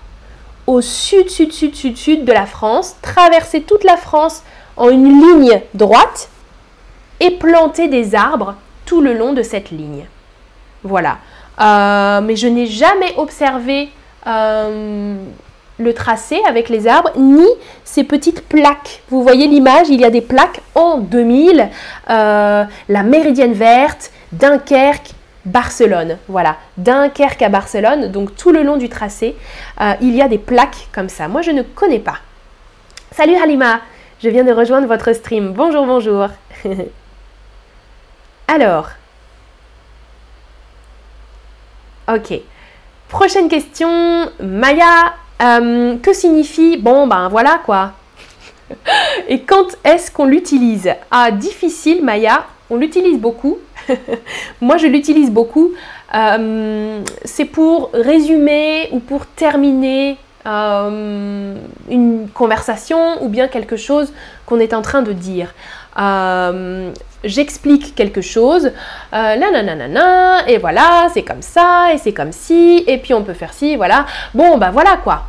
[0.68, 4.44] au sud, sud, sud, sud, sud de la France, traverser toute la France
[4.78, 6.30] en une ligne droite
[7.20, 10.06] et planter des arbres tout le long de cette ligne.
[10.84, 11.18] Voilà.
[11.60, 13.90] Euh, mais je n'ai jamais observé
[14.28, 15.18] euh,
[15.80, 17.48] le tracé avec les arbres, ni
[17.84, 19.02] ces petites plaques.
[19.10, 21.70] Vous voyez l'image, il y a des plaques en 2000,
[22.10, 25.12] euh, la Méridienne verte, Dunkerque,
[25.50, 26.18] Barcelone.
[26.28, 29.36] Voilà, Dunkerque à Barcelone, donc tout le long du tracé,
[30.02, 31.28] il y a des plaques comme ça.
[31.28, 32.20] Moi, je ne connais pas.
[33.12, 33.82] Salut Halima,
[34.22, 35.54] je viens de rejoindre votre stream.
[35.54, 36.28] Bonjour, bonjour.
[38.48, 38.90] Alors,
[42.08, 42.40] ok.
[43.10, 47.94] Prochaine question, Maya, euh, que signifie bon ben voilà quoi
[49.28, 50.94] Et quand est-ce qu'on l'utilise?
[51.10, 53.58] Ah difficile Maya, on l'utilise beaucoup.
[54.62, 55.72] Moi je l'utilise beaucoup.
[56.16, 61.56] Euh, c'est pour résumer ou pour terminer euh,
[61.90, 64.12] une conversation ou bien quelque chose
[64.46, 65.54] qu'on est en train de dire.
[66.00, 66.92] euh,
[67.26, 68.72] j'explique quelque chose,
[69.14, 73.34] euh, nanana, et voilà, c'est comme ça, et c'est comme si, et puis on peut
[73.34, 74.06] faire ci, voilà.
[74.34, 75.24] Bon, bah voilà quoi.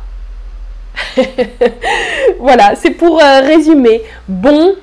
[2.39, 4.03] voilà, c'est pour résumer.
[4.27, 4.75] Bon,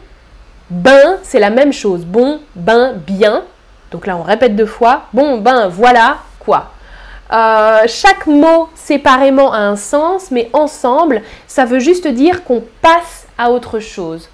[0.70, 2.04] ben, c'est la même chose.
[2.04, 3.44] Bon, ben, bien.
[3.90, 5.06] Donc là, on répète deux fois.
[5.12, 6.72] Bon, ben, voilà quoi.
[7.30, 13.26] Euh, chaque mot séparément a un sens, mais ensemble, ça veut juste dire qu'on passe
[13.36, 14.30] à autre chose.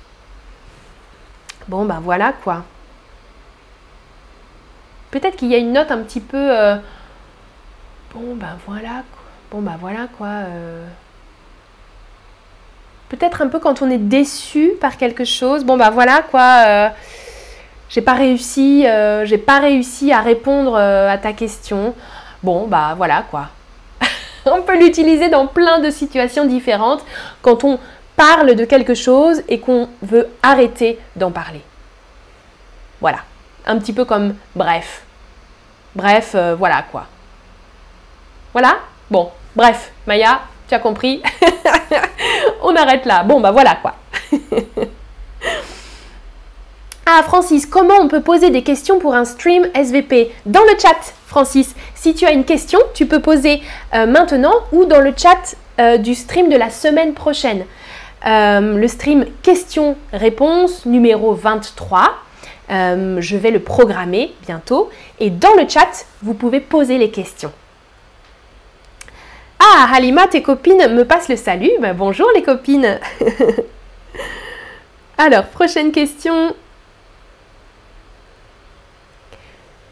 [1.67, 2.65] Bon, ben voilà quoi.
[5.11, 6.37] Peut-être qu'il y a une note un petit peu...
[6.37, 6.77] Euh,
[8.15, 9.23] bon, ben voilà quoi.
[9.51, 10.27] Bon, ben voilà quoi.
[10.27, 10.87] Euh.
[13.09, 15.65] Peut-être un peu quand on est déçu par quelque chose.
[15.65, 16.91] Bon, ben voilà quoi.
[17.89, 18.87] j'ai pas réussi,
[19.25, 21.95] j'ai pas réussi à répondre à ta question.
[22.43, 23.49] Bon, bah voilà quoi.
[24.47, 27.05] on peut l'utiliser dans plein de situations différentes
[27.43, 27.79] quand on
[28.17, 31.63] parle de quelque chose et qu'on veut arrêter d'en parler.
[33.01, 33.19] Voilà,
[33.67, 35.03] un petit peu comme bref.
[35.95, 37.07] Bref, euh, voilà quoi.
[38.53, 38.79] Voilà?
[39.11, 41.23] Bon, bref, Maya, tu as compris?
[42.65, 43.23] On arrête là.
[43.23, 43.95] Bon, bah voilà quoi.
[47.07, 51.13] ah, Francis, comment on peut poser des questions pour un stream SVP Dans le chat,
[51.27, 51.75] Francis.
[51.95, 53.61] Si tu as une question, tu peux poser
[53.95, 57.67] euh, maintenant ou dans le chat euh, du stream de la semaine prochaine.
[58.27, 62.15] Euh, le stream questions-réponses numéro 23.
[62.71, 64.89] je vais le programmer bientôt.
[65.21, 67.53] Et dans le chat, vous pouvez poser les questions.
[69.67, 71.71] Ah, Halima, tes copines me passent le salut.
[71.81, 72.99] Ben, bonjour les copines.
[75.19, 76.55] Alors, prochaine question.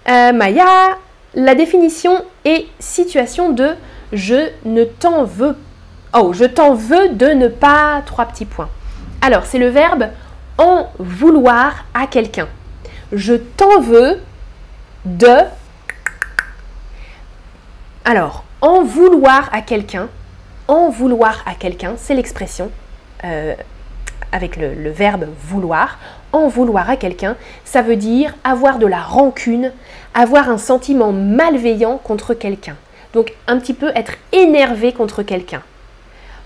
[0.07, 0.99] Maya,
[1.35, 3.71] la définition est situation de
[4.13, 5.57] je ne t'en veux
[6.13, 8.69] Oh, je t'en veux de ne pas trois petits points.
[9.23, 10.09] Alors, c'est le verbe
[10.59, 12.49] en vouloir à quelqu'un.
[13.11, 14.21] Je t'en veux
[15.07, 15.39] de
[18.05, 20.09] Alors, en vouloir à quelqu'un,
[20.69, 22.71] en vouloir à quelqu'un, c'est l'expression
[23.25, 23.55] euh,
[24.31, 25.99] avec le, verbe vouloir.
[26.33, 29.73] En vouloir à quelqu'un, ça veut dire avoir de la rancune,
[30.15, 32.77] avoir un sentiment malveillant contre quelqu'un.
[33.13, 35.63] Donc un petit peu être énervé contre quelqu'un.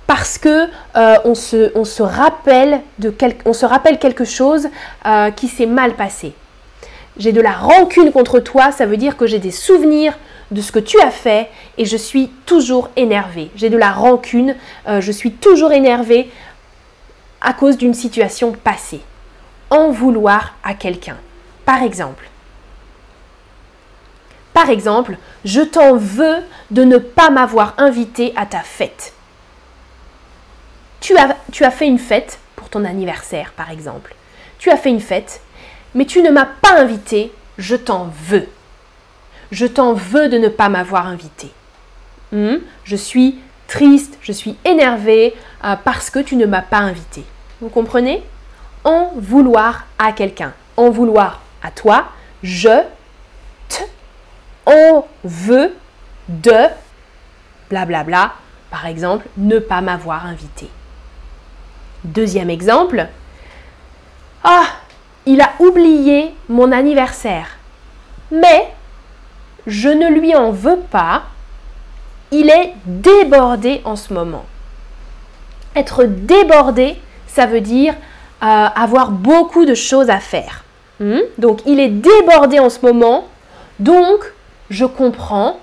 [0.09, 4.68] Parce que euh, on, se, on, se rappelle de on se rappelle quelque chose
[5.05, 6.33] euh, qui s'est mal passé.
[7.18, 10.18] J'ai de la rancune contre toi, ça veut dire que j'ai des souvenirs
[10.51, 13.51] de ce que tu as fait et je suis toujours énervé.
[13.57, 14.57] J'ai de la rancune,
[14.87, 16.31] euh, je suis toujours énervé
[17.41, 19.01] à cause d'une situation passée.
[19.71, 21.17] En vouloir à quelqu'un.
[21.65, 22.31] Par exemple,
[24.57, 26.39] par exemple, je t'en veux
[26.71, 29.13] de ne pas m'avoir invité à ta fête.
[31.01, 34.15] Tu as, tu as fait une fête pour ton anniversaire, par exemple.
[34.59, 35.43] Tu as fait une fête,
[35.95, 38.49] mais tu ne m'as pas invité, je t'en veux.
[39.51, 41.51] Je t'en veux de ne pas m'avoir invité.
[42.33, 42.57] Hmm?
[42.85, 47.25] Je suis triste, je suis énervée euh, parce que tu ne m'as pas invité.
[47.61, 48.23] Vous comprenez?
[48.85, 50.53] En vouloir à quelqu'un.
[50.77, 52.07] En vouloir à toi,
[52.43, 52.83] je
[53.69, 53.83] te
[54.67, 55.73] on veut
[56.29, 56.51] de
[57.71, 58.33] blablabla, bla bla,
[58.71, 60.69] par exemple, ne pas m'avoir invité.
[62.05, 63.07] Deuxième exemple,
[64.45, 64.67] ah,
[65.25, 67.59] il a oublié mon anniversaire,
[68.31, 68.73] mais
[69.66, 71.24] je ne lui en veux pas,
[72.31, 74.44] il est débordé en ce moment.
[75.74, 77.94] Être débordé, ça veut dire
[78.42, 80.64] euh, avoir beaucoup de choses à faire.
[81.00, 81.20] Hmm?
[81.38, 83.29] Donc il est débordé en ce moment,
[83.79, 84.33] donc
[84.70, 85.59] je comprends,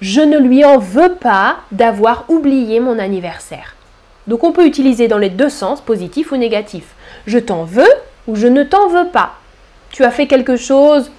[0.00, 3.76] je ne lui en veux pas d'avoir oublié mon anniversaire.
[4.26, 6.84] Donc on peut utiliser dans les deux sens, positif ou négatif.
[7.26, 7.92] Je t'en veux
[8.26, 9.34] ou je ne t'en veux pas.
[9.90, 11.10] Tu as fait quelque chose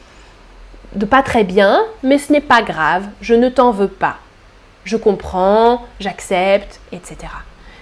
[0.93, 4.17] de pas très bien, mais ce n'est pas grave, je ne t'en veux pas.
[4.83, 7.17] Je comprends, j'accepte, etc.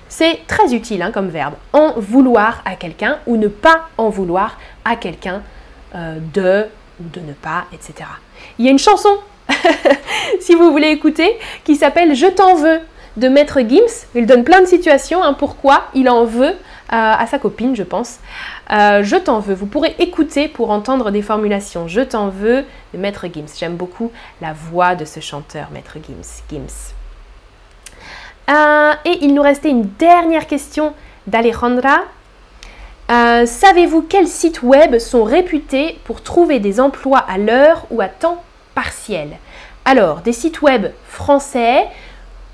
[0.10, 1.54] C'est très utile hein, comme verbe.
[1.74, 5.42] En vouloir à quelqu'un ou ne pas en vouloir à quelqu'un
[5.96, 6.68] euh, de
[7.00, 8.10] ou de ne pas, etc.
[8.58, 9.18] Il y a une chanson,
[10.42, 12.80] si vous voulez écouter, qui s'appelle Je t'en veux
[13.18, 14.08] de Maître Gims.
[14.16, 16.56] Il donne plein de situations, hein, pourquoi il en veut
[16.90, 18.20] à sa copine, je pense.
[18.72, 19.54] Euh, je t'en veux.
[19.54, 21.88] Vous pourrez écouter pour entendre des formulations.
[21.88, 23.54] Je t'en veux de Maître Gims.
[23.58, 26.44] J'aime beaucoup la voix de ce chanteur, Maître Gims.
[26.50, 26.94] Gims.
[28.50, 30.94] Euh, et il nous restait une dernière question
[31.28, 32.00] d'Alejandra.
[33.08, 38.44] Savez-vous quels sites web sont réputés pour trouver des emplois à l'heure ou à temps
[38.76, 39.38] partiel?
[39.86, 41.88] Alors, des sites web français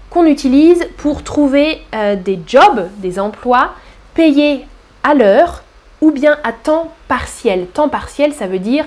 [0.10, 3.72] qu'on utilise pour trouver euh, des jobs, des emplois
[4.16, 4.66] payés
[5.04, 5.64] à l'heure
[6.02, 7.68] ou bien à temps partiel.
[7.68, 8.86] Temps partiel, ça veut dire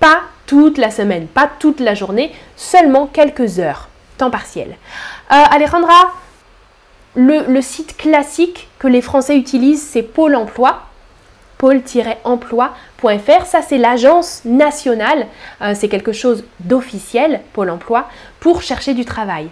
[0.00, 3.88] pas toute la semaine, pas toute la journée, seulement quelques heures.
[4.18, 4.76] Temps partiel.
[5.32, 6.12] Euh, Alejandra,
[7.16, 10.82] le, site classique que les Français utilisent, c'est Pôle emploi
[11.56, 13.46] pôle-emploi.fr.
[13.46, 15.26] Ça, c'est l'agence nationale,
[15.62, 18.08] euh, c'est quelque chose d'officiel, Pôle emploi,
[18.40, 19.48] pour chercher du travail.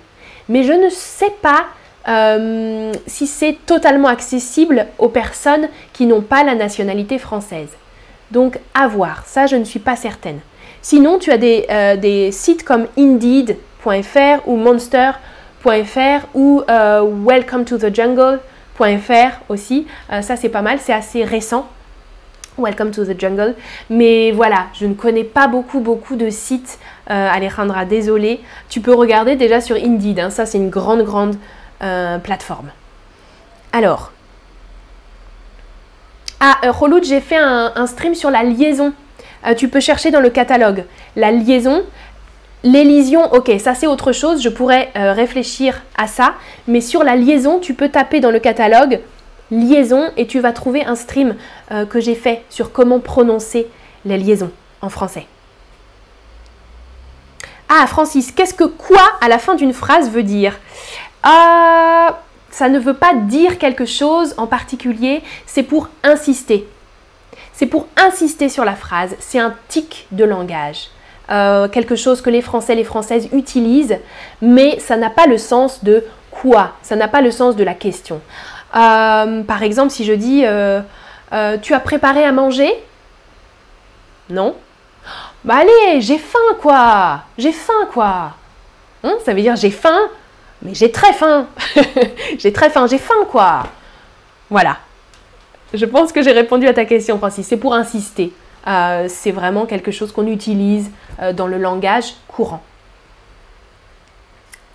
[0.49, 1.65] Mais je ne sais pas
[2.09, 7.69] euh, si c'est totalement accessible aux personnes qui n'ont pas la nationalité française.
[8.31, 9.25] Donc, à voir.
[9.27, 10.41] Ça, je ne suis pas certaine.
[10.81, 17.95] Sinon, tu as des, euh, sites comme Indeed.fr ou Monster.fr ou euh, Welcome to the
[17.95, 19.87] Jungle.fr aussi.
[20.23, 20.79] ça, c'est pas mal.
[20.81, 21.69] C'est assez récent.
[22.59, 23.55] Welcome to the Jungle.
[23.91, 26.79] Mais voilà, je ne connais pas beaucoup, beaucoup de sites.
[27.07, 28.41] Alejandra, désolée.
[28.69, 30.19] Tu peux regarder déjà sur Indeed.
[30.19, 30.31] Hein.
[30.31, 31.37] Ça, c'est une grande, grande
[31.83, 32.71] euh, plateforme.
[33.73, 34.13] Alors,
[36.39, 38.93] ah, euh, j'ai fait un, stream sur la liaison.
[39.47, 40.85] Euh, tu peux chercher dans le catalogue.
[41.17, 41.83] La liaison,
[42.63, 46.35] l'élision, ok, ça c'est autre chose, je pourrais réfléchir à ça.
[46.69, 49.01] Mais sur la liaison, tu peux taper dans le catalogue
[49.51, 51.35] liaison et tu vas trouver un stream
[51.91, 53.67] que j'ai fait sur comment prononcer
[54.05, 55.27] les liaisons en français.
[57.69, 60.59] Ah, Francis, qu'est-ce que quoi à la fin d'une phrase veut dire?
[61.23, 62.19] Ah,
[62.51, 66.69] ça ne veut pas dire quelque chose en particulier, c'est pour insister.
[67.53, 70.89] C'est pour insister sur la phrase, c'est un tic de langage.
[71.31, 73.99] Euh, quelque chose que les Français, les Françaises utilisent,
[74.41, 77.75] mais ça n'a pas le sens de quoi, ça n'a pas le sens de la
[77.75, 78.21] question.
[78.75, 80.81] Euh, par exemple, si je dis euh,
[81.63, 82.73] Tu as préparé à manger?
[84.29, 84.57] Non
[85.45, 88.33] Bah allez, j'ai faim quoi J'ai faim quoi
[89.05, 90.01] hein, Ça veut dire j'ai faim,
[90.63, 91.47] mais j'ai très faim.
[92.39, 93.65] j'ai très faim, j'ai faim quoi.
[94.51, 94.79] Voilà.
[95.75, 97.47] Je pense que j'ai répondu à ta question, Francis.
[97.47, 98.33] C'est pour insister.
[98.67, 102.63] Euh, c'est vraiment quelque chose qu'on utilise euh, dans le langage courant.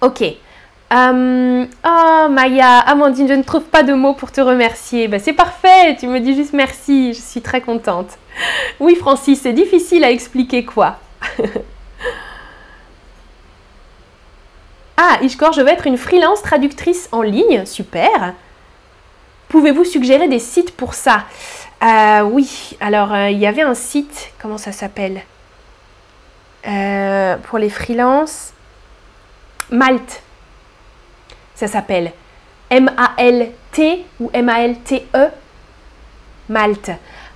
[0.01, 0.23] Ok.
[0.93, 5.07] Euh, oh Maya, Amandine, je ne trouve pas de mots pour te remercier.
[5.07, 8.17] Ben, c'est parfait, tu me dis juste merci, je suis très contente.
[8.79, 10.97] Oui Francis, c'est difficile à expliquer quoi.
[14.97, 17.65] Ah, Ishkor, je vais être une freelance traductrice en ligne.
[17.65, 18.33] Super.
[19.49, 21.23] Pouvez-vous suggérer des sites pour ça?
[21.83, 25.21] Euh, Oui, alors euh, il y avait un site, comment ça s'appelle?
[26.67, 28.53] Euh, Pour les freelances.
[29.69, 30.21] Malte.
[31.55, 32.11] Ça s'appelle
[32.69, 35.27] M-A-L-T ou M-A-L-T-E.
[36.49, 36.91] Malte.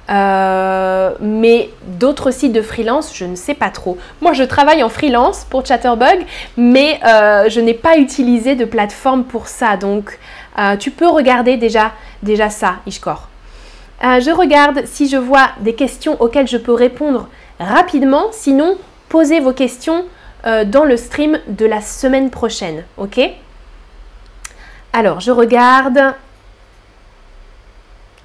[0.10, 3.98] Euh, mais d'autres sites de freelance, je ne sais pas trop.
[4.20, 6.26] Moi, je travaille en freelance pour Chatterbug,
[6.58, 9.78] mais euh, je n'ai pas utilisé de plateforme pour ça.
[9.78, 10.20] Donc,
[10.58, 11.92] euh, tu peux regarder déjà,
[12.24, 13.30] déjà ça, Ishkor.
[14.02, 18.26] je regarde si je vois des questions auxquelles je peux répondre rapidement.
[18.32, 20.06] Sinon, posez vos questions
[20.44, 22.84] dans le stream de la semaine prochaine.
[22.98, 23.20] Ok?
[24.92, 26.16] Alors, je regarde.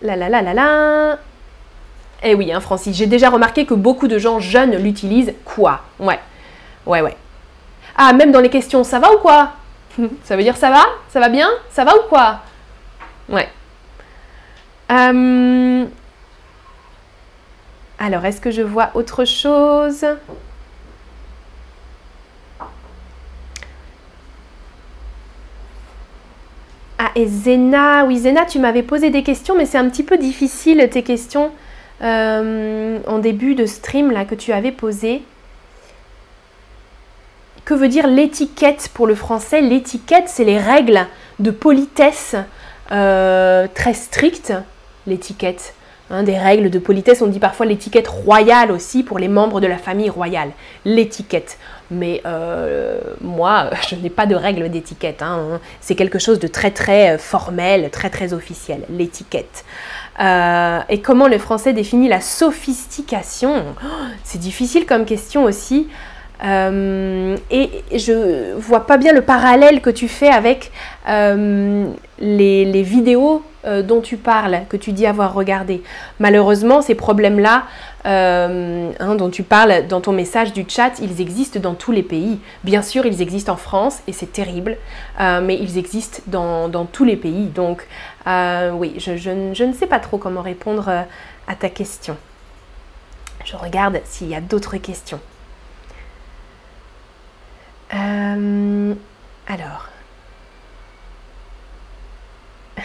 [0.03, 1.19] La la la la la.
[2.22, 5.35] Eh oui, hein, Francis, j'ai déjà remarqué que beaucoup de gens jeunes l'utilisent.
[5.44, 5.81] Quoi?
[5.98, 6.18] Ouais.
[6.87, 7.16] Ouais, ouais.
[7.96, 9.52] Ah, même dans les questions, ça va ou quoi?
[10.24, 10.85] Ça veut dire ça va?
[11.09, 11.48] Ça va bien?
[11.70, 12.40] Ça va ou quoi?
[13.29, 13.48] Ouais.
[14.90, 15.85] Euh,
[17.98, 20.05] alors, est-ce que je vois autre chose?
[26.98, 30.18] Ah, et Zena, oui, Zena, tu m'avais posé des questions, mais c'est un petit peu
[30.18, 31.50] difficile tes questions.
[32.02, 35.22] Euh, en début de stream là que tu avais posé.
[37.64, 39.61] Que veut dire l'étiquette pour le français?
[39.61, 41.06] L'étiquette, c'est les règles
[41.38, 42.37] de politesse
[42.92, 44.52] euh, très strictes.
[45.06, 45.74] L'étiquette.
[46.09, 49.66] Hein, des règles de politesse, on dit parfois l'étiquette royale aussi pour les membres de
[49.66, 50.50] la famille royale.
[50.85, 51.59] L'étiquette.
[51.90, 55.22] Mais euh, moi, je n'ai pas de règles d'étiquette.
[55.22, 55.61] Hein.
[55.80, 58.82] C'est quelque chose de très très formel, très très officiel.
[58.90, 59.64] L'étiquette.
[60.21, 63.87] Euh, et comment le français définit la sophistication oh,
[64.25, 65.89] C'est difficile comme question aussi.
[66.45, 70.71] Euh, et je vois pas bien le parallèle que tu fais avec
[71.09, 71.87] euh,
[72.19, 75.83] les, vidéos dont tu parles, que tu dis avoir regardé.
[76.21, 77.64] Malheureusement, ces problèmes-là
[78.05, 82.39] hein, dont tu parles dans ton message du chat, ils existent dans tous les pays.
[82.62, 84.77] Bien sûr, ils existent en France et c'est terrible,
[85.19, 87.47] mais ils existent dans, dans, tous les pays.
[87.47, 87.87] Donc,
[88.27, 91.03] euh, oui, je, ne sais pas trop comment répondre euh,
[91.47, 92.17] à ta question.
[93.45, 95.21] Je regarde s'il y a d'autres questions.
[97.95, 98.95] Euh,
[99.47, 99.89] alors.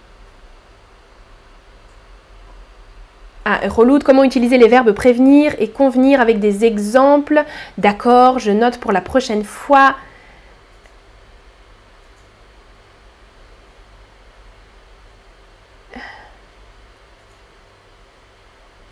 [3.45, 7.45] reload, comment utiliser les verbes prévenir et convenir avec des exemples?
[7.78, 9.97] D'accord, je note pour la prochaine fois.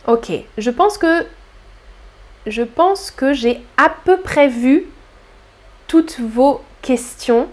[0.06, 1.26] Ok, je pense que
[2.46, 4.86] je pense que j'ai à peu près vu
[5.86, 7.48] toutes vos questions.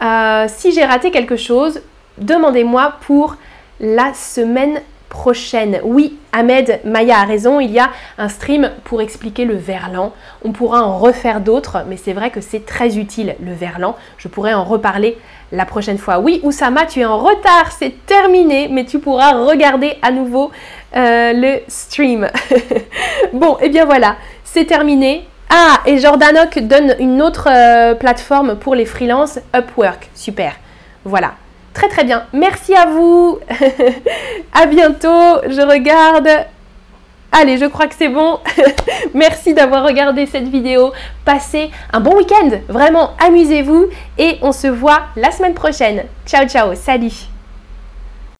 [0.00, 1.82] Euh, si j'ai raté quelque chose,
[2.18, 3.36] demandez-moi pour
[3.80, 4.93] la semaine prochaine.
[5.84, 10.12] Oui, Ahmed Maya a raison, il y a un stream pour expliquer le verlan.
[10.44, 13.96] On pourra en refaire d'autres, mais c'est vrai que c'est très utile le verlan.
[14.18, 15.16] Je pourrais en reparler
[15.52, 16.18] la prochaine fois.
[16.18, 20.50] Oui, Oussama, tu es en retard, c'est terminé, mais tu pourras regarder à nouveau
[20.96, 22.28] euh, le stream.
[23.32, 25.26] bon, et eh bien voilà, c'est terminé.
[25.48, 30.10] Ah, et Jordanok donne une autre euh, plateforme pour les freelances, Upwork.
[30.14, 30.54] Super.
[31.04, 31.32] Voilà.
[31.74, 32.24] Très très bien.
[32.32, 33.38] Merci à vous.
[34.52, 35.42] à bientôt.
[35.48, 36.46] Je regarde.
[37.32, 38.38] Allez, je crois que c'est bon.
[39.14, 40.92] Merci d'avoir regardé cette vidéo.
[41.24, 42.50] Passez un bon week-end.
[42.68, 43.88] Vraiment, amusez-vous.
[44.18, 46.04] Et on se voit la semaine prochaine.
[46.26, 46.74] Ciao, ciao.
[46.76, 47.33] Salut.